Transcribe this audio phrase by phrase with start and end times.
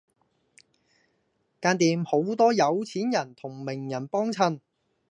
[1.61, 4.59] 間店有好多有錢人同名人幫襯